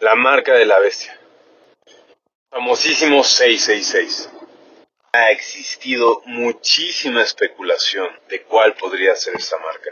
La 0.00 0.14
marca 0.14 0.54
de 0.54 0.64
la 0.64 0.78
bestia. 0.78 1.18
Famosísimo 2.50 3.24
666. 3.24 4.30
Ha 5.12 5.32
existido 5.32 6.22
muchísima 6.24 7.22
especulación 7.22 8.06
de 8.28 8.42
cuál 8.42 8.74
podría 8.74 9.16
ser 9.16 9.34
esta 9.34 9.56
marca. 9.58 9.90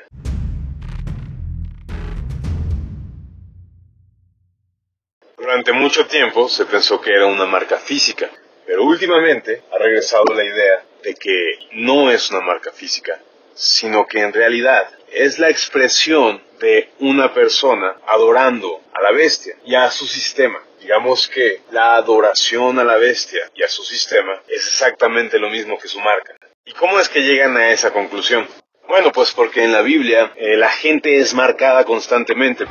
Durante 5.36 5.72
mucho 5.72 6.06
tiempo 6.06 6.48
se 6.48 6.66
pensó 6.66 7.00
que 7.00 7.10
era 7.10 7.26
una 7.26 7.46
marca 7.46 7.76
física, 7.78 8.30
pero 8.64 8.84
últimamente 8.84 9.64
ha 9.72 9.78
regresado 9.78 10.26
la 10.32 10.44
idea 10.44 10.84
de 11.02 11.14
que 11.16 11.58
no 11.72 12.12
es 12.12 12.30
una 12.30 12.42
marca 12.42 12.70
física, 12.70 13.20
sino 13.56 14.06
que 14.06 14.20
en 14.20 14.32
realidad 14.32 14.88
es 15.12 15.38
la 15.38 15.48
expresión 15.48 16.40
de 16.60 16.90
una 17.00 17.32
persona 17.34 17.96
adorando 18.06 18.80
a 18.92 19.02
la 19.02 19.12
bestia 19.12 19.54
y 19.64 19.74
a 19.74 19.90
su 19.90 20.06
sistema. 20.06 20.58
Digamos 20.80 21.26
que 21.28 21.62
la 21.72 21.96
adoración 21.96 22.78
a 22.78 22.84
la 22.84 22.96
bestia 22.96 23.50
y 23.54 23.62
a 23.62 23.68
su 23.68 23.82
sistema 23.82 24.40
es 24.46 24.66
exactamente 24.66 25.38
lo 25.38 25.50
mismo 25.50 25.78
que 25.78 25.88
su 25.88 25.98
marca. 25.98 26.34
¿Y 26.64 26.72
cómo 26.72 27.00
es 27.00 27.08
que 27.08 27.22
llegan 27.22 27.56
a 27.56 27.70
esa 27.70 27.92
conclusión? 27.92 28.46
Bueno, 28.88 29.10
pues 29.12 29.32
porque 29.32 29.64
en 29.64 29.72
la 29.72 29.82
Biblia 29.82 30.32
eh, 30.36 30.56
la 30.56 30.70
gente 30.70 31.18
es 31.18 31.34
marcada 31.34 31.84
constantemente. 31.84 32.66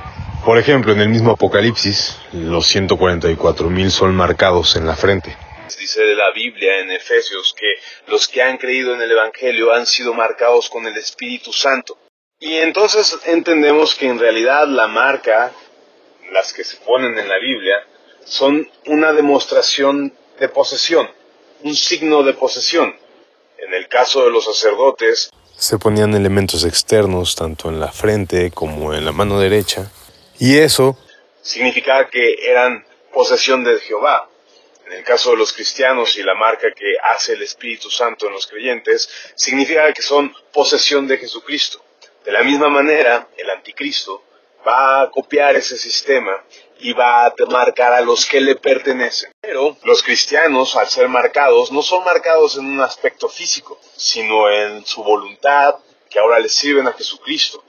Por 0.45 0.57
ejemplo, 0.57 0.93
en 0.93 1.01
el 1.01 1.09
mismo 1.09 1.31
Apocalipsis, 1.31 2.17
los 2.31 2.67
144 2.67 3.69
mil 3.69 3.91
son 3.91 4.15
marcados 4.15 4.75
en 4.75 4.85
la 4.85 4.95
frente. 4.95 5.35
Dice 5.73 6.15
la 6.15 6.31
Biblia 6.31 6.79
en 6.79 6.91
Efesios 6.91 7.53
que 7.57 7.75
los 8.07 8.27
que 8.27 8.41
han 8.41 8.57
creído 8.57 8.93
en 8.93 9.01
el 9.01 9.11
Evangelio 9.11 9.73
han 9.73 9.85
sido 9.85 10.13
marcados 10.13 10.69
con 10.69 10.85
el 10.85 10.95
Espíritu 10.97 11.51
Santo. 11.51 11.97
Y 12.39 12.57
entonces 12.57 13.17
entendemos 13.25 13.95
que 13.95 14.07
en 14.07 14.19
realidad 14.19 14.67
la 14.67 14.87
marca, 14.87 15.51
las 16.31 16.53
que 16.53 16.63
se 16.63 16.77
ponen 16.77 17.17
en 17.17 17.27
la 17.27 17.39
Biblia, 17.39 17.75
son 18.25 18.69
una 18.85 19.13
demostración 19.13 20.13
de 20.39 20.49
posesión, 20.49 21.09
un 21.63 21.75
signo 21.75 22.23
de 22.23 22.33
posesión. 22.33 22.95
En 23.57 23.73
el 23.73 23.87
caso 23.87 24.23
de 24.25 24.31
los 24.31 24.45
sacerdotes, 24.45 25.31
se 25.55 25.77
ponían 25.79 26.13
elementos 26.13 26.65
externos 26.65 27.35
tanto 27.35 27.69
en 27.69 27.79
la 27.79 27.91
frente 27.91 28.51
como 28.51 28.93
en 28.93 29.05
la 29.05 29.11
mano 29.11 29.39
derecha, 29.39 29.89
y 30.37 30.57
eso 30.57 30.97
significaba 31.41 32.09
que 32.09 32.35
eran 32.49 32.85
posesión 33.13 33.63
de 33.63 33.79
Jehová. 33.79 34.29
En 34.85 34.93
el 34.93 35.03
caso 35.03 35.31
de 35.31 35.37
los 35.37 35.51
cristianos 35.51 36.15
y 36.17 36.23
la 36.23 36.35
marca 36.35 36.71
que 36.71 36.93
hace 37.11 37.33
el 37.33 37.41
Espíritu 37.41 37.89
Santo 37.89 38.27
en 38.27 38.33
los 38.33 38.45
creyentes, 38.45 39.09
significa 39.35 39.91
que 39.93 40.01
son 40.01 40.33
posesión 40.51 41.07
de 41.07 41.17
Jesucristo. 41.17 41.83
De 42.23 42.31
la 42.31 42.43
misma 42.43 42.69
manera, 42.69 43.27
el 43.37 43.49
anticristo 43.49 44.23
va 44.67 45.01
a 45.01 45.11
copiar 45.11 45.55
ese 45.55 45.77
sistema 45.77 46.43
y 46.79 46.93
va 46.93 47.25
a 47.25 47.33
marcar 47.49 47.93
a 47.93 48.01
los 48.01 48.25
que 48.25 48.41
le 48.41 48.55
pertenecen. 48.55 49.31
Pero 49.41 49.77
los 49.83 50.03
cristianos, 50.03 50.75
al 50.75 50.87
ser 50.87 51.07
marcados, 51.07 51.71
no 51.71 51.81
son 51.81 52.03
marcados 52.03 52.57
en 52.57 52.65
un 52.65 52.81
aspecto 52.81 53.29
físico, 53.29 53.79
sino 53.95 54.49
en 54.49 54.85
su 54.85 55.03
voluntad, 55.03 55.75
que 56.09 56.19
ahora 56.19 56.39
le 56.39 56.49
sirven 56.49 56.87
a 56.87 56.93
Jesucristo. 56.93 57.63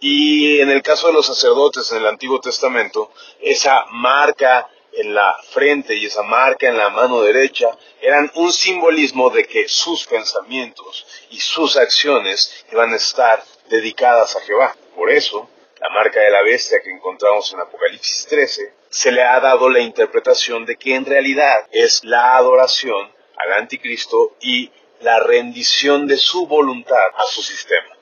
Y 0.00 0.60
en 0.60 0.70
el 0.70 0.82
caso 0.82 1.06
de 1.06 1.12
los 1.12 1.26
sacerdotes 1.26 1.92
en 1.92 1.98
el 1.98 2.06
Antiguo 2.06 2.40
Testamento, 2.40 3.12
esa 3.40 3.84
marca 3.90 4.68
en 4.92 5.14
la 5.14 5.36
frente 5.50 5.94
y 5.96 6.06
esa 6.06 6.22
marca 6.22 6.68
en 6.68 6.76
la 6.76 6.90
mano 6.90 7.22
derecha 7.22 7.66
eran 8.00 8.30
un 8.34 8.52
simbolismo 8.52 9.30
de 9.30 9.44
que 9.44 9.68
sus 9.68 10.06
pensamientos 10.06 11.06
y 11.30 11.40
sus 11.40 11.76
acciones 11.76 12.64
iban 12.70 12.92
a 12.92 12.96
estar 12.96 13.42
dedicadas 13.68 14.36
a 14.36 14.40
Jehová. 14.40 14.76
Por 14.94 15.10
eso, 15.10 15.48
la 15.80 15.88
marca 15.90 16.20
de 16.20 16.30
la 16.30 16.42
bestia 16.42 16.78
que 16.82 16.90
encontramos 16.90 17.52
en 17.52 17.60
Apocalipsis 17.60 18.26
13, 18.26 18.72
se 18.90 19.10
le 19.10 19.22
ha 19.22 19.40
dado 19.40 19.70
la 19.70 19.80
interpretación 19.80 20.66
de 20.66 20.76
que 20.76 20.94
en 20.94 21.06
realidad 21.06 21.66
es 21.70 22.04
la 22.04 22.36
adoración 22.36 23.10
al 23.36 23.52
anticristo 23.54 24.36
y 24.40 24.70
la 25.00 25.18
rendición 25.20 26.06
de 26.06 26.16
su 26.16 26.46
voluntad 26.46 27.06
a 27.16 27.24
su 27.24 27.42
sistema. 27.42 27.96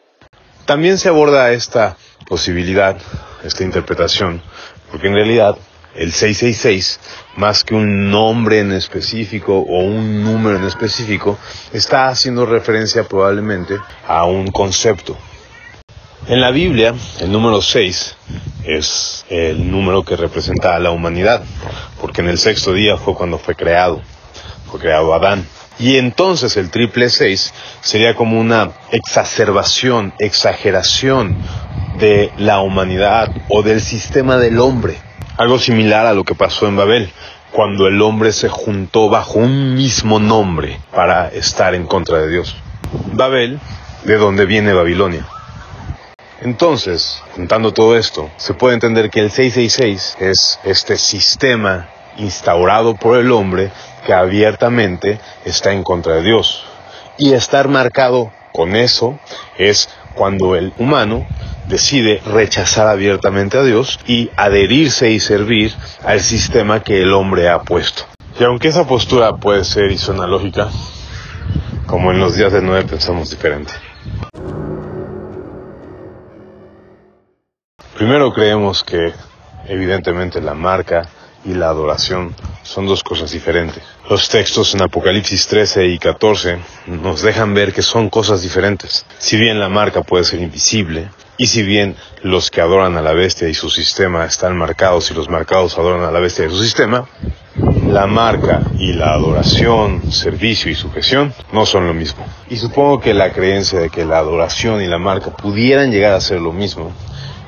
También 0.66 0.98
se 0.98 1.08
aborda 1.08 1.52
esta 1.52 1.96
posibilidad, 2.28 2.96
esta 3.44 3.64
interpretación, 3.64 4.42
porque 4.90 5.06
en 5.06 5.14
realidad 5.14 5.56
el 5.94 6.12
666, 6.12 7.00
más 7.36 7.64
que 7.64 7.74
un 7.74 8.10
nombre 8.10 8.60
en 8.60 8.72
específico 8.72 9.58
o 9.58 9.80
un 9.80 10.22
número 10.22 10.56
en 10.56 10.64
específico, 10.64 11.38
está 11.72 12.08
haciendo 12.08 12.46
referencia 12.46 13.04
probablemente 13.04 13.76
a 14.06 14.24
un 14.24 14.50
concepto. 14.50 15.16
En 16.28 16.40
la 16.40 16.50
Biblia, 16.50 16.94
el 17.20 17.32
número 17.32 17.60
6 17.60 18.16
es 18.64 19.24
el 19.30 19.70
número 19.70 20.04
que 20.04 20.16
representa 20.16 20.76
a 20.76 20.78
la 20.78 20.90
humanidad, 20.90 21.42
porque 22.00 22.20
en 22.20 22.28
el 22.28 22.38
sexto 22.38 22.72
día 22.72 22.96
fue 22.96 23.14
cuando 23.14 23.38
fue 23.38 23.56
creado, 23.56 24.00
fue 24.70 24.78
creado 24.78 25.12
Adán. 25.12 25.46
Y 25.78 25.96
entonces 25.96 26.56
el 26.58 26.70
triple 26.70 27.08
6 27.08 27.54
sería 27.80 28.14
como 28.14 28.38
una 28.38 28.70
exacerbación, 28.92 30.12
exageración 30.18 31.38
de 31.98 32.30
la 32.36 32.60
humanidad 32.60 33.30
o 33.48 33.62
del 33.62 33.80
sistema 33.80 34.36
del 34.36 34.60
hombre 34.60 35.09
algo 35.40 35.58
similar 35.58 36.04
a 36.04 36.12
lo 36.12 36.22
que 36.22 36.34
pasó 36.34 36.68
en 36.68 36.76
Babel, 36.76 37.10
cuando 37.50 37.86
el 37.86 38.02
hombre 38.02 38.30
se 38.30 38.50
juntó 38.50 39.08
bajo 39.08 39.38
un 39.38 39.74
mismo 39.74 40.18
nombre 40.18 40.78
para 40.94 41.28
estar 41.28 41.74
en 41.74 41.86
contra 41.86 42.18
de 42.18 42.28
Dios. 42.28 42.54
Babel, 43.14 43.58
de 44.04 44.18
donde 44.18 44.44
viene 44.44 44.74
Babilonia. 44.74 45.26
Entonces, 46.42 47.22
juntando 47.34 47.72
todo 47.72 47.96
esto, 47.96 48.28
se 48.36 48.52
puede 48.52 48.74
entender 48.74 49.08
que 49.08 49.20
el 49.20 49.30
666 49.30 50.16
es 50.20 50.60
este 50.62 50.98
sistema 50.98 51.88
instaurado 52.18 52.94
por 52.96 53.16
el 53.16 53.32
hombre 53.32 53.70
que 54.04 54.12
abiertamente 54.12 55.20
está 55.46 55.72
en 55.72 55.82
contra 55.82 56.16
de 56.16 56.22
Dios. 56.22 56.66
Y 57.16 57.32
estar 57.32 57.68
marcado 57.68 58.30
con 58.52 58.76
eso 58.76 59.18
es 59.56 59.88
cuando 60.14 60.54
el 60.54 60.74
humano 60.76 61.26
decide 61.70 62.20
rechazar 62.26 62.88
abiertamente 62.88 63.56
a 63.56 63.62
Dios 63.62 63.98
y 64.06 64.30
adherirse 64.36 65.10
y 65.10 65.20
servir 65.20 65.72
al 66.04 66.20
sistema 66.20 66.82
que 66.82 67.00
el 67.00 67.14
hombre 67.14 67.48
ha 67.48 67.62
puesto. 67.62 68.02
Y 68.38 68.44
aunque 68.44 68.68
esa 68.68 68.86
postura 68.86 69.36
puede 69.36 69.64
ser 69.64 69.90
y 69.90 69.96
suena 69.96 70.26
lógica, 70.26 70.68
como 71.86 72.10
en 72.10 72.18
los 72.18 72.36
días 72.36 72.52
de 72.52 72.60
nueve 72.60 72.84
pensamos 72.84 73.30
diferente. 73.30 73.72
Primero 77.96 78.32
creemos 78.32 78.82
que 78.82 79.12
evidentemente 79.66 80.40
la 80.40 80.54
marca 80.54 81.08
y 81.44 81.54
la 81.54 81.68
adoración 81.68 82.34
son 82.62 82.86
dos 82.86 83.02
cosas 83.02 83.30
diferentes. 83.30 83.82
Los 84.08 84.28
textos 84.28 84.74
en 84.74 84.82
Apocalipsis 84.82 85.46
13 85.46 85.86
y 85.86 85.98
14 85.98 86.58
nos 86.86 87.22
dejan 87.22 87.54
ver 87.54 87.72
que 87.72 87.82
son 87.82 88.08
cosas 88.10 88.42
diferentes. 88.42 89.04
Si 89.18 89.36
bien 89.36 89.60
la 89.60 89.68
marca 89.68 90.02
puede 90.02 90.24
ser 90.24 90.40
invisible, 90.40 91.10
y 91.40 91.46
si 91.46 91.62
bien 91.62 91.96
los 92.20 92.50
que 92.50 92.60
adoran 92.60 92.98
a 92.98 93.00
la 93.00 93.14
bestia 93.14 93.48
y 93.48 93.54
su 93.54 93.70
sistema 93.70 94.26
están 94.26 94.58
marcados 94.58 95.10
y 95.10 95.14
los 95.14 95.30
marcados 95.30 95.78
adoran 95.78 96.04
a 96.04 96.10
la 96.10 96.20
bestia 96.20 96.44
y 96.44 96.50
su 96.50 96.62
sistema, 96.62 97.08
la 97.88 98.06
marca 98.06 98.60
y 98.78 98.92
la 98.92 99.14
adoración, 99.14 100.12
servicio 100.12 100.70
y 100.70 100.74
sujeción 100.74 101.32
no 101.50 101.64
son 101.64 101.86
lo 101.86 101.94
mismo. 101.94 102.26
Y 102.50 102.56
supongo 102.58 103.00
que 103.00 103.14
la 103.14 103.32
creencia 103.32 103.80
de 103.80 103.88
que 103.88 104.04
la 104.04 104.18
adoración 104.18 104.82
y 104.82 104.86
la 104.86 104.98
marca 104.98 105.30
pudieran 105.30 105.90
llegar 105.90 106.12
a 106.12 106.20
ser 106.20 106.42
lo 106.42 106.52
mismo 106.52 106.92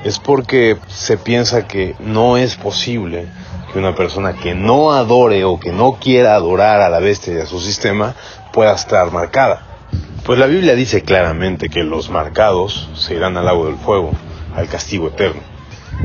es 0.03 0.17
porque 0.17 0.75
se 0.87 1.17
piensa 1.17 1.67
que 1.67 1.95
no 1.99 2.37
es 2.37 2.55
posible 2.55 3.27
que 3.71 3.77
una 3.77 3.93
persona 3.93 4.33
que 4.33 4.55
no 4.55 4.91
adore 4.91 5.43
o 5.43 5.59
que 5.59 5.71
no 5.71 5.99
quiera 6.01 6.33
adorar 6.33 6.81
a 6.81 6.89
la 6.89 6.99
bestia 6.99 7.35
y 7.35 7.41
a 7.41 7.45
su 7.45 7.59
sistema 7.59 8.15
pueda 8.51 8.73
estar 8.73 9.11
marcada. 9.11 9.72
Pues 10.23 10.39
la 10.39 10.47
Biblia 10.47 10.75
dice 10.75 11.01
claramente 11.01 11.69
que 11.69 11.83
los 11.83 12.09
marcados 12.09 12.89
se 12.95 13.15
irán 13.15 13.35
al 13.37 13.45
lago 13.45 13.65
del 13.65 13.75
fuego, 13.75 14.11
al 14.55 14.67
castigo 14.67 15.09
eterno. 15.09 15.41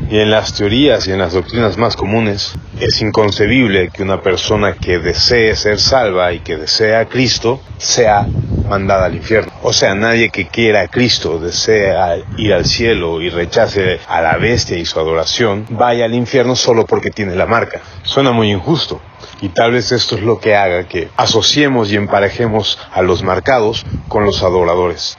Y 0.09 0.19
en 0.19 0.29
las 0.31 0.53
teorías 0.53 1.07
y 1.07 1.11
en 1.11 1.19
las 1.19 1.33
doctrinas 1.33 1.77
más 1.77 1.95
comunes 1.95 2.53
es 2.79 3.01
inconcebible 3.01 3.89
que 3.89 4.03
una 4.03 4.21
persona 4.21 4.73
que 4.73 4.99
desee 4.99 5.55
ser 5.55 5.79
salva 5.79 6.33
y 6.33 6.39
que 6.39 6.57
desea 6.57 7.01
a 7.01 7.05
Cristo 7.05 7.61
sea 7.77 8.27
mandada 8.69 9.05
al 9.05 9.15
infierno. 9.15 9.51
O 9.63 9.73
sea, 9.73 9.95
nadie 9.95 10.29
que 10.29 10.47
quiera 10.47 10.81
a 10.81 10.87
Cristo, 10.87 11.39
desea 11.39 12.17
ir 12.37 12.53
al 12.53 12.65
cielo 12.65 13.21
y 13.21 13.29
rechace 13.29 13.99
a 14.07 14.21
la 14.21 14.37
bestia 14.37 14.77
y 14.77 14.85
su 14.85 14.99
adoración, 14.99 15.65
vaya 15.69 16.05
al 16.05 16.13
infierno 16.13 16.55
solo 16.55 16.85
porque 16.85 17.09
tiene 17.09 17.35
la 17.35 17.45
marca. 17.45 17.81
Suena 18.03 18.31
muy 18.31 18.51
injusto. 18.51 19.01
Y 19.41 19.49
tal 19.49 19.71
vez 19.71 19.91
esto 19.91 20.15
es 20.15 20.21
lo 20.21 20.39
que 20.39 20.55
haga 20.55 20.87
que 20.87 21.09
asociemos 21.17 21.91
y 21.91 21.95
emparejemos 21.95 22.77
a 22.91 23.01
los 23.01 23.23
marcados 23.23 23.85
con 24.07 24.25
los 24.25 24.43
adoradores. 24.43 25.17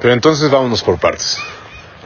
Pero 0.00 0.14
entonces 0.14 0.48
vámonos 0.50 0.84
por 0.84 1.00
partes. 1.00 1.38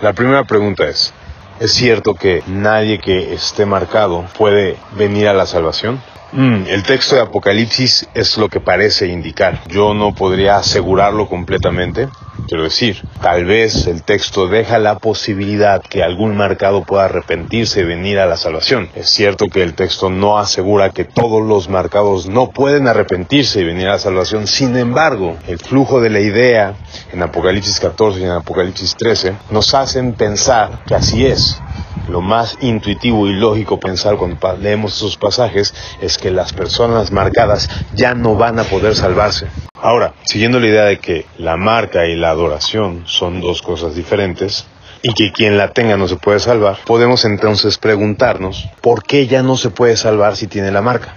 La 0.00 0.14
primera 0.14 0.44
pregunta 0.44 0.88
es, 0.88 1.12
¿Es 1.60 1.74
cierto 1.74 2.14
que 2.14 2.42
nadie 2.46 2.98
que 2.98 3.34
esté 3.34 3.66
marcado 3.66 4.24
puede 4.38 4.78
venir 4.96 5.28
a 5.28 5.34
la 5.34 5.44
salvación? 5.44 6.00
Mm, 6.32 6.66
el 6.68 6.84
texto 6.84 7.16
de 7.16 7.22
Apocalipsis 7.22 8.08
es 8.14 8.38
lo 8.38 8.48
que 8.48 8.60
parece 8.60 9.08
indicar. 9.08 9.62
Yo 9.66 9.94
no 9.94 10.14
podría 10.14 10.58
asegurarlo 10.58 11.28
completamente. 11.28 12.08
Quiero 12.46 12.64
decir, 12.64 13.02
tal 13.20 13.44
vez 13.44 13.86
el 13.86 14.02
texto 14.02 14.46
deja 14.46 14.78
la 14.78 14.98
posibilidad 14.98 15.82
que 15.82 16.02
algún 16.02 16.36
marcado 16.36 16.84
pueda 16.84 17.06
arrepentirse 17.06 17.80
y 17.80 17.84
venir 17.84 18.18
a 18.18 18.26
la 18.26 18.36
salvación. 18.36 18.88
Es 18.94 19.10
cierto 19.10 19.48
que 19.48 19.62
el 19.62 19.74
texto 19.74 20.08
no 20.08 20.38
asegura 20.38 20.90
que 20.90 21.04
todos 21.04 21.46
los 21.46 21.68
marcados 21.68 22.28
no 22.28 22.50
pueden 22.50 22.86
arrepentirse 22.86 23.60
y 23.60 23.64
venir 23.64 23.88
a 23.88 23.92
la 23.92 23.98
salvación. 23.98 24.46
Sin 24.46 24.76
embargo, 24.76 25.36
el 25.48 25.58
flujo 25.58 26.00
de 26.00 26.10
la 26.10 26.20
idea 26.20 26.74
en 27.12 27.22
Apocalipsis 27.22 27.80
14 27.80 28.20
y 28.20 28.24
en 28.24 28.30
Apocalipsis 28.30 28.94
13 28.96 29.34
nos 29.50 29.74
hacen 29.74 30.14
pensar 30.14 30.84
que 30.86 30.94
así 30.94 31.26
es 31.26 31.60
lo 32.08 32.20
más 32.20 32.56
intuitivo 32.60 33.26
y 33.26 33.34
lógico 33.34 33.80
pensar 33.80 34.16
cuando 34.16 34.36
leemos 34.56 34.96
esos 34.96 35.16
pasajes 35.16 35.74
es 36.00 36.18
que 36.18 36.30
las 36.30 36.52
personas 36.52 37.12
marcadas 37.12 37.68
ya 37.94 38.14
no 38.14 38.34
van 38.34 38.58
a 38.58 38.64
poder 38.64 38.94
salvarse. 38.94 39.46
Ahora, 39.74 40.14
siguiendo 40.24 40.60
la 40.60 40.66
idea 40.66 40.84
de 40.84 40.98
que 40.98 41.26
la 41.38 41.56
marca 41.56 42.06
y 42.06 42.16
la 42.16 42.30
adoración 42.30 43.04
son 43.06 43.40
dos 43.40 43.62
cosas 43.62 43.94
diferentes, 43.94 44.66
y 45.02 45.14
que 45.14 45.32
quien 45.32 45.56
la 45.56 45.72
tenga 45.72 45.96
no 45.96 46.08
se 46.08 46.16
puede 46.16 46.40
salvar, 46.40 46.78
podemos 46.84 47.24
entonces 47.24 47.78
preguntarnos 47.78 48.68
por 48.80 49.02
qué 49.02 49.26
ya 49.26 49.42
no 49.42 49.56
se 49.56 49.70
puede 49.70 49.96
salvar 49.96 50.36
si 50.36 50.46
tiene 50.46 50.70
la 50.70 50.82
marca. 50.82 51.14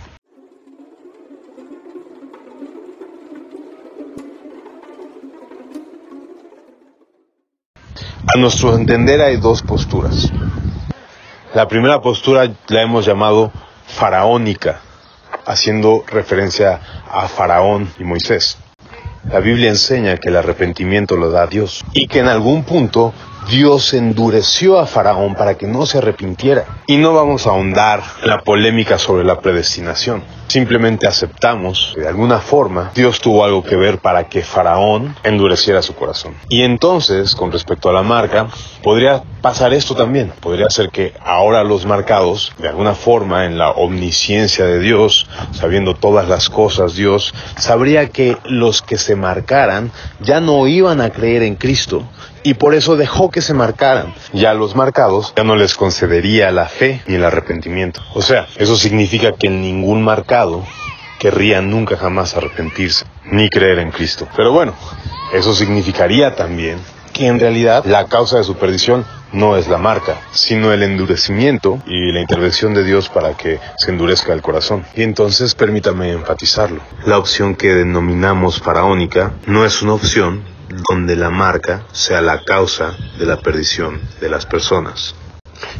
A 8.33 8.37
nuestro 8.37 8.75
entender 8.75 9.21
hay 9.21 9.37
dos 9.37 9.61
posturas. 9.61 10.31
La 11.53 11.67
primera 11.67 12.01
postura 12.01 12.51
la 12.67 12.81
hemos 12.81 13.05
llamado 13.05 13.51
faraónica, 13.85 14.81
haciendo 15.45 16.03
referencia 16.07 16.79
a 17.11 17.27
Faraón 17.27 17.93
y 17.99 18.03
Moisés. 18.03 18.57
La 19.29 19.39
Biblia 19.39 19.69
enseña 19.69 20.17
que 20.17 20.29
el 20.29 20.37
arrepentimiento 20.37 21.15
lo 21.15 21.29
da 21.29 21.45
Dios 21.45 21.85
y 21.93 22.07
que 22.07 22.19
en 22.19 22.27
algún 22.27 22.63
punto 22.63 23.13
Dios 23.49 23.93
endureció 23.93 24.79
a 24.79 24.85
Faraón 24.85 25.35
para 25.35 25.55
que 25.55 25.67
no 25.67 25.85
se 25.85 25.97
arrepintiera. 25.97 26.65
Y 26.87 26.97
no 26.97 27.13
vamos 27.13 27.45
a 27.45 27.51
ahondar 27.51 28.01
la 28.23 28.41
polémica 28.41 28.97
sobre 28.97 29.23
la 29.23 29.39
predestinación. 29.39 30.23
Simplemente 30.47 31.07
aceptamos 31.07 31.93
que 31.95 32.01
de 32.01 32.07
alguna 32.07 32.39
forma 32.39 32.91
Dios 32.93 33.19
tuvo 33.19 33.43
algo 33.43 33.63
que 33.63 33.75
ver 33.75 33.97
para 33.97 34.25
que 34.25 34.43
Faraón 34.43 35.15
endureciera 35.23 35.81
su 35.81 35.95
corazón. 35.95 36.35
Y 36.49 36.61
entonces, 36.61 37.35
con 37.35 37.51
respecto 37.51 37.89
a 37.89 37.93
la 37.93 38.03
marca, 38.03 38.47
podría 38.83 39.23
pasar 39.41 39.73
esto 39.73 39.95
también. 39.95 40.31
Podría 40.39 40.69
ser 40.69 40.89
que 40.89 41.13
ahora 41.23 41.63
los 41.63 41.85
marcados, 41.85 42.53
de 42.59 42.69
alguna 42.69 42.93
forma, 42.93 43.45
en 43.45 43.57
la 43.57 43.71
omnisciencia 43.71 44.65
de 44.65 44.79
Dios, 44.79 45.27
sabiendo 45.53 45.95
todas 45.95 46.27
las 46.27 46.49
cosas 46.49 46.95
Dios, 46.95 47.33
sabría 47.57 48.09
que 48.09 48.37
los 48.45 48.81
que 48.81 48.97
se 48.97 49.15
marcaran 49.15 49.91
ya 50.19 50.39
no 50.39 50.67
iban 50.67 51.01
a 51.01 51.09
creer 51.09 51.43
en 51.43 51.55
Cristo, 51.55 52.03
y 52.43 52.55
por 52.55 52.75
eso 52.75 52.95
dejó 52.95 53.29
que 53.31 53.41
se 53.41 53.53
marcaran. 53.53 54.13
Ya 54.33 54.53
los 54.53 54.75
marcados 54.75 55.33
ya 55.35 55.43
no 55.43 55.55
les 55.55 55.75
concedería 55.75 56.51
la 56.51 56.65
fe 56.65 57.01
ni 57.07 57.15
el 57.15 57.25
arrepentimiento. 57.25 58.01
O 58.13 58.21
sea, 58.21 58.47
eso 58.57 58.75
significa 58.75 59.33
que 59.33 59.49
ningún 59.49 60.03
marcado 60.03 60.63
querría 61.19 61.61
nunca 61.61 61.97
jamás 61.97 62.35
arrepentirse 62.35 63.05
ni 63.25 63.49
creer 63.49 63.79
en 63.79 63.91
Cristo. 63.91 64.27
Pero 64.35 64.51
bueno, 64.51 64.73
eso 65.33 65.55
significaría 65.55 66.35
también 66.35 66.79
que 67.13 67.27
en 67.27 67.39
realidad 67.39 67.85
la 67.85 68.05
causa 68.05 68.37
de 68.37 68.43
su 68.43 68.55
perdición 68.55 69.05
no 69.31 69.55
es 69.55 69.67
la 69.67 69.77
marca, 69.77 70.17
sino 70.31 70.71
el 70.73 70.83
endurecimiento 70.83 71.79
y 71.87 72.11
la 72.11 72.21
intervención 72.21 72.73
de 72.73 72.83
Dios 72.83 73.09
para 73.09 73.35
que 73.35 73.59
se 73.77 73.91
endurezca 73.91 74.33
el 74.33 74.41
corazón. 74.41 74.85
Y 74.95 75.03
entonces 75.03 75.55
permítame 75.55 76.11
enfatizarlo. 76.11 76.81
La 77.05 77.17
opción 77.17 77.55
que 77.55 77.73
denominamos 77.73 78.59
faraónica 78.59 79.33
no 79.47 79.65
es 79.65 79.81
una 79.81 79.93
opción 79.93 80.52
donde 80.89 81.15
la 81.15 81.29
marca 81.29 81.85
sea 81.91 82.21
la 82.21 82.43
causa 82.43 82.95
de 83.17 83.25
la 83.25 83.39
perdición 83.39 84.01
de 84.19 84.29
las 84.29 84.45
personas. 84.45 85.15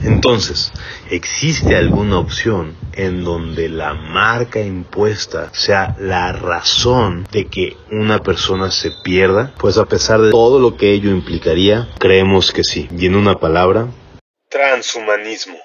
Entonces, 0.04 0.72
¿existe 1.10 1.76
alguna 1.76 2.18
opción 2.18 2.76
en 2.94 3.24
donde 3.24 3.70
la 3.70 3.94
marca 3.94 4.60
impuesta 4.62 5.50
sea 5.54 5.96
la 6.00 6.32
razón 6.32 7.28
de 7.32 7.48
que 7.48 7.78
una 7.92 8.20
persona 8.20 8.72
se 8.72 8.92
pierda? 9.04 9.54
Pues 9.58 9.78
a 9.78 9.86
pesar 9.86 10.22
de 10.22 10.32
todo 10.32 10.60
lo 10.60 10.78
que 10.78 10.92
ello 10.92 11.12
implicaría, 11.12 11.90
creemos 12.00 12.52
que 12.52 12.64
sí. 12.64 12.88
Y 12.98 13.06
en 13.06 13.16
una 13.16 13.36
palabra, 13.36 13.88
transhumanismo. 14.50 15.58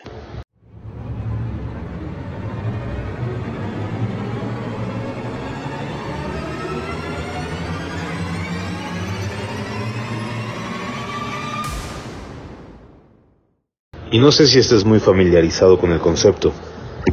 Y 14.10 14.18
no 14.18 14.32
sé 14.32 14.46
si 14.46 14.58
estés 14.58 14.86
muy 14.86 15.00
familiarizado 15.00 15.78
con 15.78 15.92
el 15.92 15.98
concepto, 15.98 16.54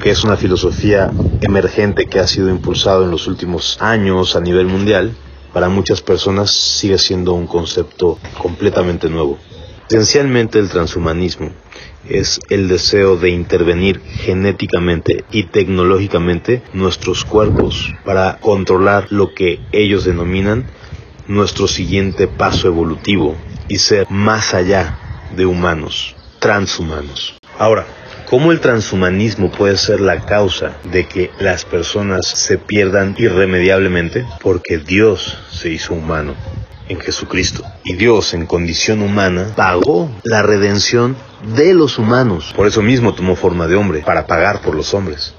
que 0.02 0.12
es 0.12 0.24
una 0.24 0.38
filosofía 0.38 1.12
emergente 1.42 2.06
que 2.06 2.20
ha 2.20 2.28
sido 2.28 2.50
impulsado 2.50 3.04
en 3.04 3.12
los 3.12 3.28
últimos 3.28 3.78
años 3.82 4.38
a 4.38 4.40
nivel 4.40 4.68
mundial. 4.68 5.14
Para 5.52 5.68
muchas 5.68 6.02
personas 6.02 6.52
sigue 6.52 6.98
siendo 6.98 7.34
un 7.34 7.48
concepto 7.48 8.18
completamente 8.38 9.10
nuevo. 9.10 9.38
Esencialmente 9.90 10.58
el 10.58 10.70
transhumanismo 10.70 11.52
es 12.08 12.40
el 12.50 12.70
deseo 12.70 13.18
de 13.18 13.30
intervenir 13.30 14.00
genéticamente 14.00 15.26
y 15.32 15.44
tecnológicamente 15.44 16.64
nuestros 16.72 17.26
cuerpos 17.26 17.94
para 18.06 18.38
controlar 18.40 19.08
lo 19.12 19.34
que 19.34 19.60
ellos 19.74 20.06
denominan 20.06 20.66
nuestro 21.28 21.68
siguiente 21.68 22.28
paso 22.28 22.68
evolutivo 22.68 23.36
y 23.68 23.80
ser 23.80 24.08
más 24.10 24.54
allá 24.54 24.98
de 25.36 25.46
humanos 25.46 26.16
transhumanos. 26.46 27.34
Ahora, 27.58 27.88
¿cómo 28.30 28.52
el 28.52 28.60
transhumanismo 28.60 29.50
puede 29.50 29.78
ser 29.78 30.00
la 30.00 30.28
causa 30.28 30.74
de 30.84 31.08
que 31.08 31.32
las 31.40 31.66
personas 31.66 32.28
se 32.28 32.60
pierdan 32.60 33.16
irremediablemente? 33.18 34.28
Porque 34.42 34.78
Dios 34.78 35.40
se 35.50 35.70
hizo 35.70 35.96
humano 35.96 36.36
en 36.88 37.00
Jesucristo. 37.00 37.64
Y 37.84 37.96
Dios 37.96 38.36
en 38.36 38.46
condición 38.46 39.02
humana 39.02 39.54
pagó 39.56 40.12
la 40.22 40.44
redención 40.44 41.16
de 41.56 41.74
los 41.74 41.98
humanos. 41.98 42.54
Por 42.56 42.68
eso 42.68 42.84
mismo 42.84 43.16
tomó 43.16 43.36
forma 43.36 43.66
de 43.66 43.76
hombre, 43.76 44.04
para 44.06 44.28
pagar 44.28 44.62
por 44.62 44.76
los 44.76 44.94
hombres. 44.94 45.34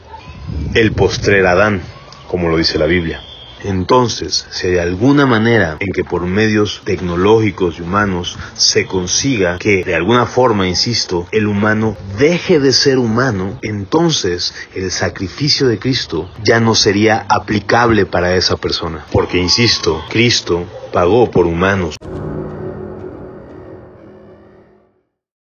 El 0.75 0.91
postrer 0.91 1.47
Adán, 1.47 1.82
como 2.26 2.49
lo 2.49 2.56
dice 2.56 2.81
la 2.81 2.87
Biblia. 2.87 3.20
Entonces, 3.64 4.47
si 4.50 4.69
hay 4.69 4.79
alguna 4.79 5.26
manera 5.26 5.76
en 5.81 5.93
que 5.93 6.05
por 6.05 6.23
medios 6.26 6.82
tecnológicos 6.85 7.79
y 7.79 7.82
humanos 7.82 8.39
se 8.55 8.86
consiga 8.86 9.58
que 9.58 9.82
de 9.84 9.94
alguna 9.94 10.27
forma, 10.27 10.69
insisto, 10.69 11.27
el 11.32 11.46
humano 11.46 11.96
deje 12.19 12.60
de 12.60 12.72
ser 12.72 12.98
humano, 12.98 13.58
entonces 13.63 14.55
el 14.75 14.91
sacrificio 14.91 15.69
de 15.69 15.79
Cristo 15.79 16.31
ya 16.43 16.60
no 16.60 16.75
sería 16.75 17.27
aplicable 17.29 18.06
para 18.06 18.36
esa 18.36 18.56
persona. 18.56 19.05
Porque, 19.10 19.39
insisto, 19.39 20.05
Cristo 20.08 20.67
pagó 20.93 21.31
por 21.31 21.46
humanos. 21.46 21.96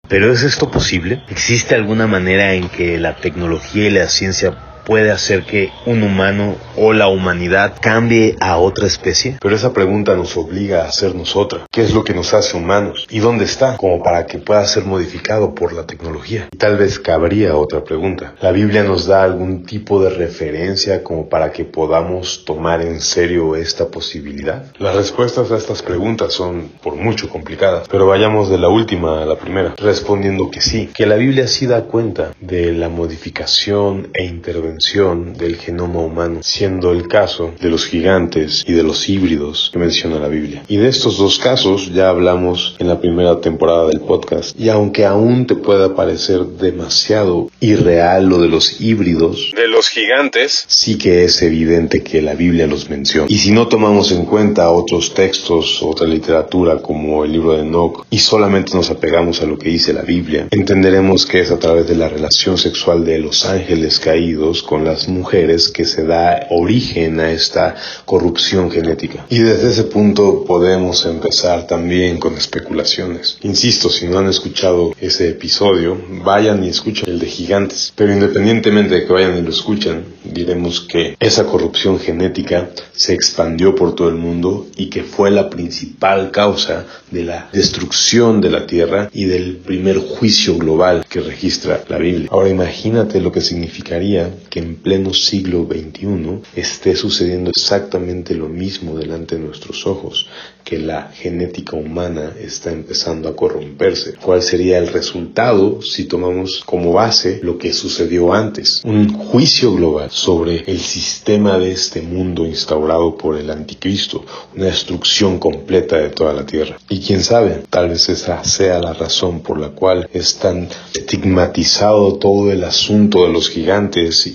¿Pero 0.09 0.33
es 0.33 0.42
esto 0.42 0.71
posible? 0.71 1.25
¿Existe 1.28 1.75
alguna 1.75 2.06
manera 2.06 2.54
en 2.54 2.68
que 2.68 2.99
la 2.99 3.16
tecnología 3.16 3.88
y 3.88 3.90
la 3.90 4.09
ciencia 4.09 4.74
puede 4.85 5.11
hacer 5.11 5.45
que 5.45 5.73
un 5.87 6.03
humano 6.03 6.57
o 6.76 6.93
la 6.93 7.09
humanidad 7.09 7.75
cambie 7.81 8.37
a 8.41 8.59
otra 8.59 8.87
especie? 8.87 9.37
Pero 9.41 9.57
esa 9.57 9.73
pregunta 9.73 10.14
nos 10.14 10.37
obliga 10.37 10.83
a 10.83 10.88
hacernos 10.88 11.37
otra. 11.37 11.67
¿Qué 11.71 11.83
es 11.83 11.93
lo 11.93 12.05
que 12.05 12.14
nos 12.14 12.35
hace 12.35 12.57
humanos? 12.57 13.07
¿Y 13.11 13.21
dónde 13.21 13.45
está? 13.45 13.76
Como 13.76 14.03
para 14.03 14.26
que 14.26 14.38
pueda 14.38 14.64
ser 14.67 14.85
modificado 14.85 15.55
por 15.55 15.73
la 15.73 15.87
tecnología. 15.87 16.49
Y 16.53 16.57
tal 16.57 16.76
vez 16.76 16.99
cabría 16.99 17.57
otra 17.57 17.85
pregunta. 17.85 18.35
¿La 18.41 18.53
Biblia 18.53 18.85
nos 18.85 19.07
da 19.07 19.23
algún 19.23 19.64
tipo 19.64 20.03
de 20.03 20.11
referencia 20.11 21.03
como 21.03 21.29
para 21.29 21.53
que 21.53 21.64
podamos 21.64 22.45
tomar 22.45 22.83
en 22.83 23.00
serio 23.00 23.57
esta 23.57 23.88
posibilidad? 23.88 24.64
Las 24.79 24.95
respuestas 24.95 25.50
a 25.50 25.57
estas 25.57 25.83
preguntas 25.83 26.33
son 26.33 26.71
por 26.83 26.95
mucho 26.97 27.29
complicadas, 27.29 27.88
pero 27.88 28.07
vayamos 28.07 28.50
de 28.50 28.59
la 28.59 28.69
última 28.69 29.23
a 29.23 29.26
la 29.26 29.37
primera, 29.37 29.75
respondiendo 29.76 30.50
que 30.50 30.61
sí, 30.61 30.91
que 30.95 31.07
la 31.07 31.17
Biblia 31.17 31.47
sí 31.47 31.67
da 31.67 31.83
cuenta 31.85 32.33
de 32.41 32.73
la 32.73 32.88
modificación 32.88 34.09
e 34.12 34.25
intervención 34.25 34.74
extensión 34.75 35.35
del 35.35 35.57
genoma 35.57 36.00
humano, 36.00 36.40
siendo 36.43 36.90
el 36.90 37.07
caso 37.07 37.52
de 37.61 37.71
los 37.71 37.87
gigantes 37.87 38.64
y 38.66 38.73
de 38.73 38.83
los 38.83 39.09
híbridos 39.09 39.71
que 39.73 39.78
menciona 39.78 40.19
la 40.19 40.26
Biblia. 40.26 40.64
Y 40.66 40.78
de 40.78 40.88
estos 40.88 41.16
dos 41.16 41.38
casos 41.38 41.93
ya 41.95 42.09
hablamos 42.09 42.75
en 42.81 42.88
la 42.88 43.00
primera 43.00 43.40
temporada 43.40 43.87
del 43.87 44.00
podcast. 44.00 44.59
Y 44.59 44.69
aunque 44.71 45.04
aún 45.07 45.47
te 45.47 45.54
pueda 45.54 45.95
parecer 45.95 46.45
demasiado 46.45 47.50
irreal 47.61 48.26
lo 48.26 48.38
de 48.38 48.49
los 48.49 48.81
híbridos, 48.81 49.52
de 49.54 49.69
los 49.69 49.88
gigantes, 49.88 50.64
sí 50.66 50.99
que 50.99 51.25
es 51.25 51.40
evidente 51.43 52.02
que 52.02 52.21
la 52.21 52.35
Biblia 52.35 52.66
los 52.66 52.90
menciona. 52.90 53.26
Y 53.28 53.38
si 53.38 53.52
no 53.52 53.69
tomamos 53.69 54.11
en 54.11 54.25
cuenta 54.25 54.71
otros 54.71 55.14
textos, 55.14 55.83
otra 55.83 56.09
literatura 56.09 56.78
como 56.78 57.25
el 57.25 57.33
libro 57.33 57.52
de 57.52 57.61
Enoch, 57.61 58.07
y 58.11 58.19
solamente 58.19 58.75
nos 58.75 58.90
apegamos 58.90 59.40
a 59.40 59.47
lo 59.47 59.57
que 59.57 59.69
dice 59.69 59.93
la 59.93 60.02
Biblia, 60.02 60.49
entenderemos 60.50 61.26
que 61.26 61.40
es 61.40 61.52
a 61.52 61.59
través 61.61 61.87
de 61.87 61.95
la 61.95 62.09
relación 62.09 62.59
sexual 62.59 63.04
de 63.04 63.21
los 63.21 63.45
ángeles 63.45 64.00
caídos 64.00 64.63
con 64.64 64.85
las 64.85 65.09
mujeres 65.09 65.68
que 65.68 65.85
se 65.85 66.04
da 66.04 66.47
origen 66.50 67.21
a 67.21 67.30
esta 67.30 67.75
corrupción 68.04 68.71
genética. 68.71 69.26
Y 69.28 69.38
desde 69.38 69.71
ese 69.71 69.85
punto 69.85 70.44
podemos 70.44 71.06
empezar 71.06 71.66
también 71.66 72.18
con 72.18 72.35
especulaciones. 72.35 73.38
Insisto, 73.42 73.88
si 73.88 74.06
no 74.06 74.18
han 74.18 74.28
escuchado 74.28 74.92
ese 75.00 75.28
episodio, 75.28 75.97
vayan 76.25 76.64
y 76.64 76.68
escuchen 76.68 77.09
el 77.09 77.18
de 77.18 77.26
gigantes. 77.26 77.92
Pero 77.94 78.12
independientemente 78.12 78.94
de 78.94 79.06
que 79.06 79.12
vayan 79.12 79.38
y 79.38 79.42
lo 79.42 79.50
escuchen, 79.50 80.04
diremos 80.25 80.80
que 80.80 81.16
esa 81.21 81.47
corrupción 81.47 81.99
genética 81.99 82.71
se 82.92 83.14
expandió 83.14 83.75
por 83.75 83.94
todo 83.94 84.09
el 84.09 84.16
mundo 84.16 84.66
y 84.76 84.90
que 84.90 85.02
fue 85.02 85.30
la 85.30 85.50
principal 85.50 86.30
causa 86.30 86.87
de 87.11 87.25
la 87.25 87.49
destrucción 87.52 88.40
de 88.40 88.50
la 88.50 88.66
tierra 88.66 89.09
y 89.12 89.25
del 89.26 89.56
primer 89.56 89.99
juicio 89.99 90.56
global 90.56 91.04
que 91.09 91.21
registra 91.21 91.85
la 91.88 91.99
Biblia. 91.99 92.28
Ahora 92.30 92.49
imagínate 92.49 93.21
lo 93.21 93.33
que 93.33 93.40
significaría 93.40 94.30
que 94.54 94.61
en 94.61 94.76
pleno 94.76 95.12
siglo 95.12 95.66
XXI 95.68 96.42
esté 96.54 96.94
sucediendo 96.94 97.50
exactamente 97.50 98.37
lo 98.37 98.49
mismo 98.49 98.96
delante 98.96 99.34
de 99.34 99.42
nuestros 99.42 99.84
ojos, 99.84 100.28
que 100.62 100.78
la 100.78 101.11
genética 101.12 101.76
humana 101.76 102.32
está 102.40 102.70
empezando 102.70 103.28
a 103.28 103.34
corromperse. 103.34 104.14
¿Cuál 104.14 104.42
sería 104.42 104.78
el 104.78 104.87
resultado 104.87 105.82
si 105.82 106.04
tomamos 106.04 106.62
como 106.64 106.92
base 106.92 107.40
lo 107.42 107.58
que 107.58 107.73
sucedió 107.73 108.32
antes? 108.32 108.80
Un 108.84 109.12
juicio 109.12 109.75
global 109.75 110.12
sobre 110.12 110.62
el 110.68 110.78
sistema 110.78 111.58
de 111.58 111.73
este 111.73 112.00
mundo 112.00 112.46
instaurado 112.46 113.16
por 113.18 113.37
el 113.37 113.50
anticristo, 113.50 114.25
una 114.54 114.66
destrucción 114.66 115.40
completa 115.40 115.99
de 115.99 116.11
toda 116.11 116.32
la 116.32 116.46
tierra. 116.46 116.78
Y 116.88 117.00
quién 117.00 117.25
sabe, 117.25 117.64
tal 117.68 117.88
vez 117.88 118.08
esa 118.08 118.44
sea 118.44 118.78
la 118.78 118.92
razón 118.92 119.40
por 119.40 119.58
la 119.58 119.70
cual 119.70 120.08
es 120.12 120.37
tan 120.37 120.68
estigmatizado 120.94 122.18
todo 122.18 122.52
el 122.52 122.62
asunto 122.62 123.26
de 123.26 123.32
los 123.32 123.50
gigantes 123.50 124.28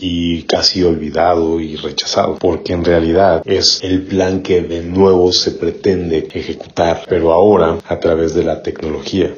casi 0.47 0.83
olvidado 0.83 1.59
y 1.59 1.75
rechazado, 1.75 2.37
porque 2.39 2.73
en 2.73 2.83
realidad 2.83 3.41
es 3.45 3.79
el 3.83 4.03
plan 4.03 4.41
que 4.41 4.61
de 4.61 4.81
nuevo 4.83 5.31
se 5.31 5.51
pretende 5.51 6.27
ejecutar, 6.33 7.03
pero 7.07 7.33
ahora 7.33 7.77
a 7.87 7.99
través 7.99 8.33
de 8.33 8.43
la 8.43 8.61
tecnología. 8.61 9.33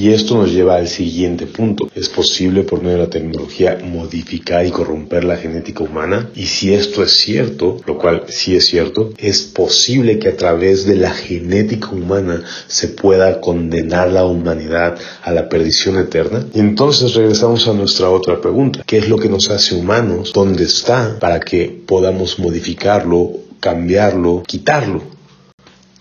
Y 0.00 0.14
esto 0.14 0.34
nos 0.34 0.50
lleva 0.50 0.76
al 0.76 0.88
siguiente 0.88 1.44
punto. 1.44 1.90
¿Es 1.94 2.08
posible 2.08 2.62
por 2.62 2.80
medio 2.80 2.96
de 2.96 3.04
la 3.04 3.10
tecnología 3.10 3.78
modificar 3.84 4.64
y 4.64 4.70
corromper 4.70 5.24
la 5.24 5.36
genética 5.36 5.84
humana? 5.84 6.30
Y 6.34 6.46
si 6.46 6.72
esto 6.72 7.02
es 7.02 7.18
cierto, 7.18 7.76
lo 7.84 7.98
cual 7.98 8.24
sí 8.28 8.56
es 8.56 8.64
cierto, 8.64 9.12
¿es 9.18 9.42
posible 9.42 10.18
que 10.18 10.30
a 10.30 10.36
través 10.38 10.86
de 10.86 10.96
la 10.96 11.10
genética 11.10 11.90
humana 11.90 12.42
se 12.66 12.88
pueda 12.88 13.42
condenar 13.42 14.10
la 14.10 14.24
humanidad 14.24 14.96
a 15.22 15.32
la 15.32 15.50
perdición 15.50 15.98
eterna? 15.98 16.46
Y 16.54 16.60
entonces 16.60 17.12
regresamos 17.12 17.68
a 17.68 17.74
nuestra 17.74 18.08
otra 18.08 18.40
pregunta. 18.40 18.82
¿Qué 18.86 18.96
es 18.96 19.06
lo 19.10 19.18
que 19.18 19.28
nos 19.28 19.50
hace 19.50 19.74
humanos? 19.74 20.32
¿Dónde 20.32 20.64
está 20.64 21.18
para 21.20 21.40
que 21.40 21.82
podamos 21.86 22.38
modificarlo, 22.38 23.32
cambiarlo, 23.60 24.44
quitarlo? 24.46 25.19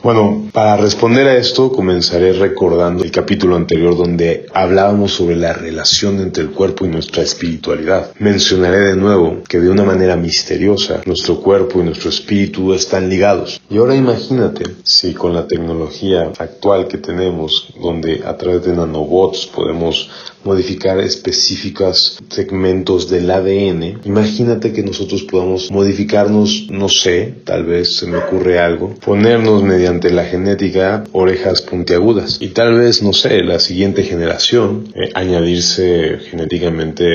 Bueno, 0.02 0.50
para 0.54 0.78
responder 0.78 1.28
a 1.28 1.36
esto 1.36 1.74
comenzaré 1.74 2.32
recordando 2.32 3.04
el 3.04 3.12
capítulo 3.12 3.58
anterior 3.58 3.98
donde 3.98 4.46
hablábamos 4.54 5.12
sobre 5.12 5.36
la 5.36 5.52
relación 5.52 6.22
entre 6.22 6.44
el 6.44 6.52
cuerpo 6.52 6.86
y 6.86 6.88
nuestra 6.88 7.22
espiritualidad. 7.22 8.14
Mencionaré 8.18 8.80
de 8.80 8.96
nuevo 8.96 9.44
que 9.46 9.60
de 9.60 9.70
una 9.70 9.84
manera 9.84 10.16
misteriosa 10.16 11.02
nuestro 11.06 11.42
cuerpo 11.42 11.82
y 11.82 11.84
nuestro 11.84 12.10
espíritu 12.12 12.74
están 12.74 13.10
ligados. 13.10 13.60
Y 13.70 13.76
ahora 13.76 13.94
imagínate 13.94 14.64
si 14.84 15.14
con 15.14 15.34
la 15.34 15.48
tecnología 15.48 16.32
actual 16.40 16.88
que 16.88 17.00
tenemos, 17.00 17.74
donde 17.82 18.24
a 18.26 18.38
través 18.38 18.64
de 18.64 18.78
nanobots 18.78 19.48
podemos 19.48 20.10
modificar 20.50 21.00
específicos 21.00 22.20
segmentos 22.30 23.08
del 23.08 23.30
ADN, 23.30 24.02
imagínate 24.04 24.74
que 24.74 24.82
nosotros 24.82 25.22
podamos 25.24 25.70
modificarnos, 25.70 26.68
no 26.72 26.90
sé, 26.90 27.36
tal 27.44 27.66
vez 27.66 27.98
se 27.98 28.08
me 28.08 28.18
ocurre 28.18 28.58
algo, 28.58 28.96
ponernos 29.06 29.62
mediante 29.62 30.10
la 30.10 30.26
genética 30.26 31.04
orejas 31.12 31.62
puntiagudas 31.62 32.38
y 32.40 32.48
tal 32.48 32.74
vez, 32.80 33.04
no 33.04 33.14
sé, 33.14 33.44
la 33.44 33.60
siguiente 33.60 34.04
generación 34.04 34.92
eh, 34.96 35.12
añadirse 35.14 36.18
genéticamente 36.32 37.06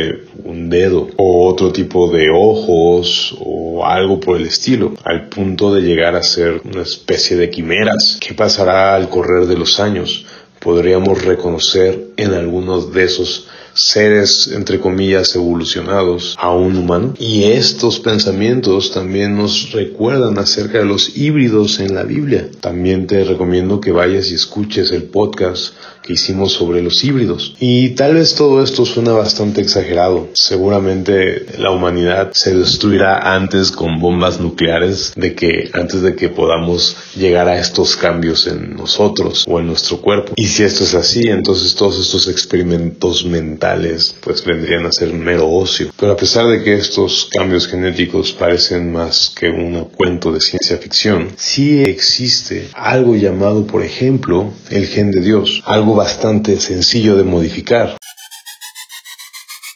un 0.45 0.71
dedo 0.71 1.09
o 1.17 1.49
otro 1.49 1.73
tipo 1.73 2.11
de 2.11 2.29
ojos 2.31 3.37
o 3.41 3.85
algo 3.85 4.21
por 4.21 4.37
el 4.37 4.47
estilo, 4.47 4.95
al 5.03 5.29
punto 5.29 5.75
de 5.75 5.83
llegar 5.83 6.15
a 6.15 6.23
ser 6.23 6.61
una 6.65 6.83
especie 6.83 7.37
de 7.37 7.51
quimeras. 7.51 8.19
¿Qué 8.21 8.35
pasará 8.35 8.95
al 8.95 9.09
correr 9.09 9.47
de 9.47 9.57
los 9.57 9.81
años? 9.81 10.25
Podríamos 10.65 11.23
reconocer 11.23 12.15
en 12.17 12.33
algunos 12.33 12.93
de 12.93 13.05
esos 13.05 13.47
seres, 13.75 14.49
entre 14.49 14.81
comillas, 14.81 15.35
evolucionados 15.37 16.35
a 16.39 16.53
un 16.53 16.77
humano. 16.77 17.13
Y 17.19 17.45
estos 17.45 18.01
pensamientos 18.01 18.91
también 18.91 19.37
nos 19.37 19.73
recuerdan 19.73 20.39
acerca 20.39 20.79
de 20.79 20.87
los 20.87 21.17
híbridos 21.17 21.81
en 21.81 21.95
la 21.95 22.05
Biblia. 22.05 22.49
También 22.61 23.07
te 23.07 23.25
recomiendo 23.25 23.81
que 23.81 23.93
vayas 23.93 24.31
y 24.31 24.35
escuches 24.35 24.91
el 24.91 25.05
podcast 25.05 25.75
que 26.05 26.13
hicimos 26.13 26.53
sobre 26.53 26.83
los 26.83 27.03
híbridos. 27.03 27.55
Y 27.61 27.91
tal 27.91 28.15
vez 28.15 28.35
todo 28.35 28.63
esto 28.63 28.85
suena 28.85 29.13
bastante 29.13 29.63
exagerado. 29.63 30.29
Seguramente 30.35 31.47
la 31.59 31.71
humanidad 31.71 32.31
se 32.33 32.55
destruirá 32.55 33.35
antes 33.35 33.71
con 33.71 33.99
bombas 34.01 34.41
nucleares 34.41 35.13
de 35.17 35.35
que 35.35 35.71
antes 35.73 36.03
de 36.03 36.15
que 36.15 36.29
podamos 36.29 36.97
llegar 37.17 37.49
a 37.49 37.59
estos 37.59 37.97
cambios 37.97 38.47
en 38.47 38.77
nosotros 38.77 39.45
o 39.49 39.61
en 39.61 39.67
nuestro 39.67 39.99
cuerpo. 39.99 40.33
Y 40.37 40.47
si 40.47 40.63
esto 40.63 40.85
es 40.85 40.95
así, 40.95 41.29
entonces 41.29 41.75
todos 41.75 41.99
estos 41.99 42.29
experimentos 42.29 43.25
mentales 43.25 44.15
pues 44.21 44.45
vendrían 44.45 44.87
a 44.87 44.93
ser 44.93 45.13
mero 45.13 45.51
ocio. 45.51 45.91
Pero 45.99 46.13
a 46.13 46.17
pesar 46.17 46.47
de 46.49 46.63
que 46.63 46.75
estos 46.75 47.29
cambios 47.31 47.67
genéticos 47.67 48.33
parecen 48.33 48.93
más 48.93 49.33
que 49.39 49.49
un 49.49 49.85
cuento 49.97 50.33
de 50.33 50.41
ciencia 50.41 50.77
ficción, 50.79 51.29
sí 51.37 51.83
existe 51.83 52.69
algo 52.75 53.17
llamado, 53.17 53.67
por 53.67 53.83
ejemplo, 53.83 54.53
el 54.71 54.87
gen 54.87 55.11
de 55.11 55.21
Dios, 55.21 55.63
algo 55.65 55.94
bastante 55.95 56.61
sencillo 56.61 57.17
de 57.17 57.25
modificar. 57.25 57.97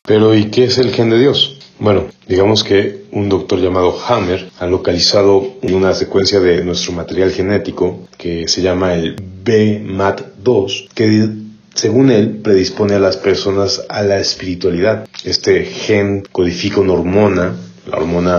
Pero 0.04 0.34
¿y 0.34 0.50
qué 0.50 0.64
es 0.64 0.78
el 0.78 0.92
gen 0.92 1.10
de 1.10 1.18
Dios? 1.18 1.58
Bueno, 1.78 2.06
digamos 2.26 2.64
que 2.64 3.04
un 3.12 3.28
doctor 3.28 3.60
llamado 3.60 3.96
Hammer 4.08 4.50
ha 4.58 4.66
localizado 4.66 5.58
una 5.62 5.94
secuencia 5.94 6.40
de 6.40 6.64
nuestro 6.64 6.92
material 6.92 7.30
genético 7.30 8.08
que 8.16 8.48
se 8.48 8.62
llama 8.62 8.94
el 8.94 9.16
BMAT2, 9.16 10.88
que 10.94 11.28
según 11.74 12.10
él 12.10 12.40
predispone 12.42 12.94
a 12.94 12.98
las 12.98 13.16
personas 13.16 13.82
a 13.88 14.02
la 14.02 14.18
espiritualidad. 14.18 15.06
Este 15.22 15.64
gen 15.64 16.26
codifica 16.32 16.80
una 16.80 16.94
hormona, 16.94 17.54
la 17.86 17.98
hormona 17.98 18.38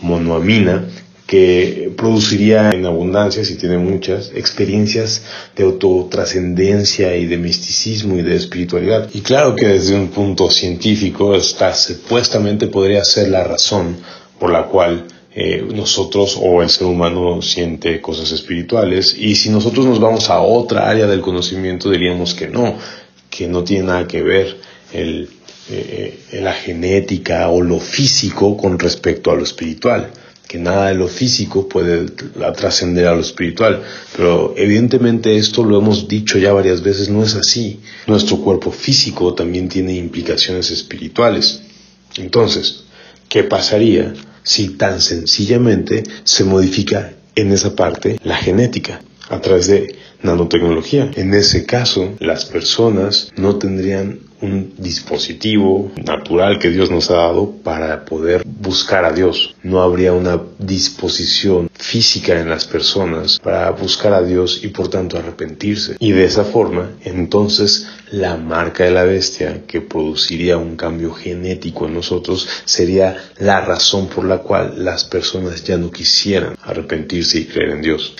monoamina, 0.00 0.84
que 1.30 1.92
produciría 1.96 2.70
en 2.70 2.84
abundancia, 2.86 3.44
si 3.44 3.54
tiene 3.54 3.78
muchas, 3.78 4.32
experiencias 4.34 5.22
de 5.54 5.62
autotrascendencia 5.62 7.14
y 7.14 7.26
de 7.26 7.36
misticismo 7.36 8.16
y 8.16 8.22
de 8.22 8.34
espiritualidad. 8.34 9.08
Y 9.14 9.20
claro 9.20 9.54
que 9.54 9.68
desde 9.68 9.94
un 9.94 10.08
punto 10.08 10.50
científico, 10.50 11.36
esta 11.36 11.72
supuestamente 11.72 12.66
podría 12.66 13.04
ser 13.04 13.28
la 13.28 13.44
razón 13.44 13.98
por 14.40 14.50
la 14.50 14.64
cual 14.64 15.06
eh, 15.32 15.64
nosotros 15.72 16.36
o 16.36 16.62
el 16.62 16.68
ser 16.68 16.88
humano 16.88 17.40
siente 17.42 18.00
cosas 18.00 18.32
espirituales. 18.32 19.16
Y 19.16 19.36
si 19.36 19.50
nosotros 19.50 19.86
nos 19.86 20.00
vamos 20.00 20.30
a 20.30 20.40
otra 20.40 20.90
área 20.90 21.06
del 21.06 21.20
conocimiento, 21.20 21.90
diríamos 21.90 22.34
que 22.34 22.48
no, 22.48 22.76
que 23.30 23.46
no 23.46 23.62
tiene 23.62 23.84
nada 23.84 24.08
que 24.08 24.20
ver 24.20 24.56
el, 24.92 25.28
eh, 25.70 26.18
eh, 26.32 26.40
la 26.40 26.54
genética 26.54 27.48
o 27.50 27.62
lo 27.62 27.78
físico 27.78 28.56
con 28.56 28.80
respecto 28.80 29.30
a 29.30 29.36
lo 29.36 29.44
espiritual 29.44 30.10
que 30.50 30.58
nada 30.58 30.88
de 30.88 30.96
lo 30.96 31.06
físico 31.06 31.68
puede 31.68 32.06
trascender 32.56 33.06
a 33.06 33.14
lo 33.14 33.20
espiritual. 33.20 33.84
Pero 34.16 34.52
evidentemente 34.56 35.36
esto 35.36 35.62
lo 35.62 35.78
hemos 35.78 36.08
dicho 36.08 36.38
ya 36.38 36.52
varias 36.52 36.82
veces, 36.82 37.08
no 37.08 37.22
es 37.22 37.36
así. 37.36 37.78
Nuestro 38.08 38.38
cuerpo 38.38 38.72
físico 38.72 39.32
también 39.32 39.68
tiene 39.68 39.94
implicaciones 39.94 40.72
espirituales. 40.72 41.62
Entonces, 42.16 42.82
¿qué 43.28 43.44
pasaría 43.44 44.12
si 44.42 44.70
tan 44.70 45.00
sencillamente 45.00 46.02
se 46.24 46.42
modifica 46.42 47.12
en 47.36 47.52
esa 47.52 47.76
parte 47.76 48.18
la 48.24 48.36
genética? 48.36 49.02
A 49.30 49.40
través 49.40 49.68
de 49.68 49.96
nanotecnología. 50.22 51.10
En 51.16 51.32
ese 51.32 51.64
caso, 51.64 52.14
las 52.18 52.44
personas 52.44 53.32
no 53.36 53.56
tendrían 53.56 54.18
un 54.42 54.74
dispositivo 54.78 55.92
natural 56.02 56.58
que 56.58 56.70
Dios 56.70 56.90
nos 56.90 57.10
ha 57.10 57.16
dado 57.16 57.52
para 57.62 58.04
poder 58.04 58.42
buscar 58.44 59.04
a 59.04 59.12
Dios. 59.12 59.54
No 59.62 59.82
habría 59.82 60.12
una 60.12 60.40
disposición 60.58 61.70
física 61.74 62.40
en 62.40 62.48
las 62.48 62.66
personas 62.66 63.38
para 63.38 63.70
buscar 63.70 64.14
a 64.14 64.22
Dios 64.22 64.60
y 64.62 64.68
por 64.68 64.88
tanto 64.88 65.18
arrepentirse. 65.18 65.96
Y 65.98 66.12
de 66.12 66.24
esa 66.24 66.44
forma, 66.44 66.92
entonces, 67.04 67.86
la 68.10 68.36
marca 68.36 68.84
de 68.84 68.90
la 68.90 69.04
bestia 69.04 69.62
que 69.66 69.80
produciría 69.80 70.56
un 70.56 70.76
cambio 70.76 71.12
genético 71.12 71.86
en 71.86 71.94
nosotros 71.94 72.48
sería 72.64 73.16
la 73.38 73.60
razón 73.60 74.08
por 74.08 74.24
la 74.24 74.38
cual 74.38 74.84
las 74.84 75.04
personas 75.04 75.64
ya 75.64 75.76
no 75.76 75.90
quisieran 75.90 76.56
arrepentirse 76.62 77.40
y 77.40 77.44
creer 77.44 77.70
en 77.70 77.82
Dios. 77.82 78.14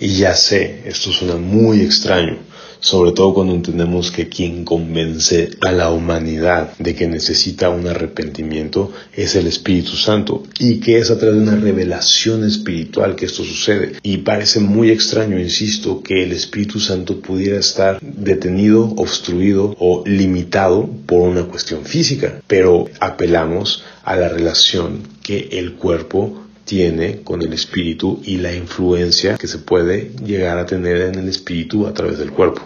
Y 0.00 0.14
ya 0.18 0.34
sé, 0.34 0.82
esto 0.84 1.10
suena 1.10 1.36
muy 1.36 1.80
extraño, 1.80 2.38
sobre 2.80 3.10
todo 3.10 3.34
cuando 3.34 3.54
entendemos 3.54 4.12
que 4.12 4.28
quien 4.28 4.64
convence 4.64 5.50
a 5.60 5.72
la 5.72 5.90
humanidad 5.90 6.76
de 6.78 6.94
que 6.94 7.08
necesita 7.08 7.70
un 7.70 7.88
arrepentimiento 7.88 8.92
es 9.12 9.34
el 9.34 9.48
Espíritu 9.48 9.96
Santo 9.96 10.44
y 10.60 10.78
que 10.78 10.98
es 10.98 11.10
a 11.10 11.18
través 11.18 11.36
de 11.36 11.42
una 11.42 11.56
revelación 11.56 12.44
espiritual 12.44 13.16
que 13.16 13.26
esto 13.26 13.42
sucede. 13.42 13.94
Y 14.04 14.18
parece 14.18 14.60
muy 14.60 14.90
extraño, 14.90 15.38
insisto, 15.40 16.00
que 16.02 16.22
el 16.22 16.30
Espíritu 16.30 16.78
Santo 16.78 17.20
pudiera 17.20 17.58
estar 17.58 17.98
detenido, 18.00 18.84
obstruido 18.96 19.74
o 19.80 20.04
limitado 20.06 20.88
por 21.06 21.28
una 21.28 21.42
cuestión 21.44 21.84
física, 21.84 22.40
pero 22.46 22.88
apelamos 23.00 23.82
a 24.04 24.14
la 24.14 24.28
relación 24.28 25.02
que 25.24 25.48
el 25.52 25.74
cuerpo 25.74 26.47
tiene 26.68 27.24
con 27.24 27.40
el 27.40 27.52
espíritu 27.54 28.20
y 28.24 28.36
la 28.36 28.52
influencia 28.52 29.38
que 29.38 29.48
se 29.48 29.58
puede 29.58 30.10
llegar 30.22 30.58
a 30.58 30.66
tener 30.66 31.00
en 31.00 31.14
el 31.16 31.28
espíritu 31.28 31.86
a 31.86 31.94
través 31.94 32.18
del 32.18 32.30
cuerpo. 32.32 32.60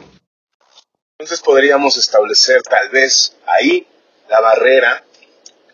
Entonces 1.19 1.41
podríamos 1.41 1.97
establecer 1.97 2.63
tal 2.63 2.89
vez 2.89 3.37
ahí 3.47 3.87
la 4.29 4.41
barrera 4.41 5.05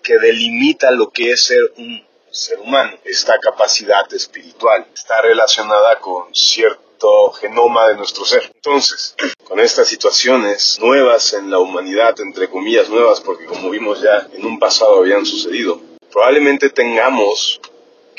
que 0.03 0.19
delimita 0.19 0.91
lo 0.91 1.11
que 1.11 1.33
es 1.33 1.45
ser 1.45 1.73
un 1.79 2.03
ser 2.31 2.61
humano. 2.61 2.93
Esta 3.05 3.39
capacidad 3.39 4.13
espiritual 4.13 4.87
está 4.95 5.23
relacionada 5.23 5.99
con 5.99 6.35
cierto 6.35 7.33
genoma 7.33 7.89
de 7.89 7.97
nuestro 7.97 8.27
ser. 8.27 8.43
Entonces, 8.55 9.15
con 9.45 9.59
estas 9.59 9.89
situaciones 9.89 10.79
nuevas 10.81 11.33
en 11.33 11.51
la 11.51 11.61
humanidad, 11.61 12.15
entre 12.21 12.49
comillas 12.51 12.91
nuevas, 12.91 13.21
porque 13.21 13.47
como 13.47 13.71
vimos 13.71 14.03
ya 14.03 14.29
en 14.35 14.45
un 14.45 14.59
pasado 14.59 14.99
habían 14.99 15.25
sucedido, 15.25 15.81
probablemente 16.13 16.69
tengamos 16.69 17.59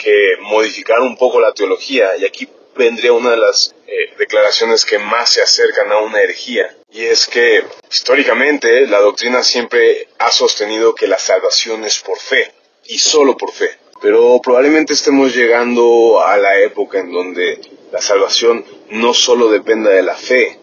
que 0.01 0.37
modificar 0.39 1.01
un 1.01 1.17
poco 1.17 1.39
la 1.39 1.53
teología 1.53 2.15
y 2.17 2.25
aquí 2.25 2.47
vendría 2.75 3.11
una 3.11 3.31
de 3.31 3.37
las 3.37 3.75
eh, 3.85 4.13
declaraciones 4.17 4.85
que 4.85 4.97
más 4.97 5.29
se 5.29 5.41
acercan 5.41 5.91
a 5.91 5.97
una 5.97 6.21
herejía 6.21 6.75
y 6.91 7.03
es 7.03 7.27
que 7.27 7.63
históricamente 7.91 8.87
la 8.87 8.99
doctrina 8.99 9.43
siempre 9.43 10.07
ha 10.17 10.31
sostenido 10.31 10.95
que 10.95 11.07
la 11.07 11.19
salvación 11.19 11.83
es 11.83 11.99
por 11.99 12.17
fe 12.17 12.51
y 12.85 12.97
solo 12.97 13.37
por 13.37 13.51
fe. 13.51 13.77
Pero 14.01 14.39
probablemente 14.41 14.93
estemos 14.93 15.35
llegando 15.35 16.21
a 16.23 16.37
la 16.37 16.57
época 16.61 16.99
en 16.99 17.11
donde 17.11 17.59
la 17.91 18.01
salvación 18.01 18.65
no 18.89 19.13
solo 19.13 19.51
dependa 19.51 19.91
de 19.91 20.03
la 20.03 20.15
fe 20.15 20.57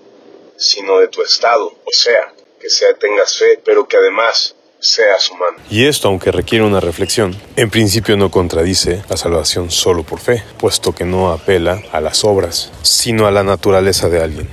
sino 0.57 1.01
de 1.01 1.09
tu 1.09 1.23
estado 1.23 1.67
o 1.67 1.93
sea 1.93 2.33
que 2.59 2.71
sea 2.71 2.95
tengas 2.95 3.37
fe 3.37 3.61
pero 3.63 3.87
que 3.87 3.99
además 3.99 4.56
seas 4.87 5.31
humano. 5.31 5.59
Y 5.71 5.87
esto, 5.87 6.09
aunque 6.09 6.31
requiere 6.33 6.65
una 6.65 6.81
reflexión, 6.81 7.37
en 7.57 7.71
principio 7.71 8.17
no 8.17 8.31
contradice 8.31 9.03
la 9.09 9.17
salvación 9.17 9.71
solo 9.71 10.05
por 10.05 10.21
fe, 10.21 10.43
puesto 10.59 10.95
que 10.95 11.05
no 11.05 11.33
apela 11.33 11.83
a 11.93 12.01
las 12.01 12.25
obras, 12.25 12.73
sino 12.83 13.27
a 13.27 13.31
la 13.31 13.43
naturaleza 13.43 14.09
de 14.09 14.23
alguien. 14.23 14.49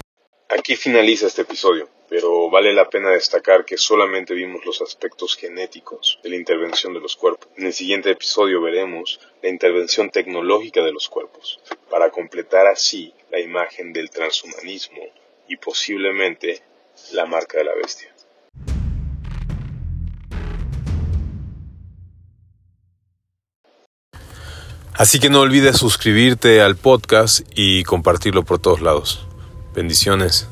Aquí 0.49 0.75
finaliza 0.75 1.27
este 1.27 1.43
episodio, 1.43 1.89
pero 2.09 2.49
vale 2.49 2.73
la 2.73 2.89
pena 2.89 3.09
destacar 3.09 3.65
que 3.65 3.77
solamente 3.77 4.33
vimos 4.33 4.65
los 4.65 4.81
aspectos 4.81 5.35
genéticos 5.35 6.19
de 6.23 6.29
la 6.29 6.35
intervención 6.35 6.93
de 6.93 6.99
los 6.99 7.15
cuerpos. 7.15 7.49
En 7.57 7.65
el 7.65 7.73
siguiente 7.73 8.11
episodio 8.11 8.61
veremos 8.61 9.19
la 9.41 9.49
intervención 9.49 10.09
tecnológica 10.09 10.81
de 10.83 10.91
los 10.91 11.09
cuerpos, 11.09 11.59
para 11.89 12.11
completar 12.11 12.67
así 12.67 13.13
la 13.31 13.39
imagen 13.39 13.93
del 13.93 14.09
transhumanismo 14.09 15.01
y 15.47 15.57
posiblemente 15.57 16.61
la 17.13 17.25
marca 17.25 17.57
de 17.57 17.63
la 17.63 17.73
bestia. 17.73 18.12
Así 24.95 25.19
que 25.19 25.29
no 25.29 25.39
olvides 25.39 25.77
suscribirte 25.77 26.61
al 26.61 26.75
podcast 26.75 27.41
y 27.55 27.83
compartirlo 27.83 28.43
por 28.43 28.59
todos 28.59 28.81
lados. 28.81 29.25
Bendiciones. 29.73 30.47